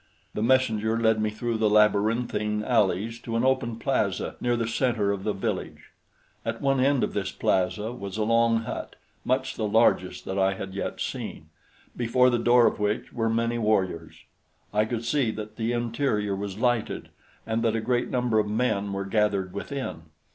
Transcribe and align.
The 0.33 0.41
messenger 0.41 0.99
led 0.99 1.21
me 1.21 1.29
through 1.29 1.57
the 1.59 1.69
labyrinthine 1.69 2.63
alleys 2.63 3.19
to 3.19 3.35
an 3.35 3.45
open 3.45 3.75
plaza 3.75 4.35
near 4.41 4.55
the 4.57 4.67
center 4.67 5.11
of 5.11 5.23
the 5.23 5.31
village. 5.31 5.91
At 6.43 6.59
one 6.59 6.79
end 6.79 7.03
of 7.03 7.13
this 7.13 7.31
plaza 7.31 7.91
was 7.91 8.17
a 8.17 8.23
long 8.23 8.61
hut, 8.61 8.95
much 9.23 9.55
the 9.57 9.67
largest 9.67 10.25
that 10.25 10.39
I 10.39 10.55
had 10.55 10.73
yet 10.73 10.99
seen, 10.99 11.49
before 11.95 12.31
the 12.31 12.39
door 12.39 12.65
of 12.65 12.79
which 12.79 13.13
were 13.13 13.29
many 13.29 13.59
warriors. 13.59 14.23
I 14.73 14.85
could 14.85 15.05
see 15.05 15.29
that 15.33 15.57
the 15.57 15.71
interior 15.71 16.35
was 16.35 16.57
lighted 16.57 17.09
and 17.45 17.61
that 17.61 17.75
a 17.75 17.79
great 17.79 18.09
number 18.09 18.39
of 18.39 18.47
men 18.47 18.91
were 18.93 19.05
gathered 19.05 19.53
within. 19.53 20.05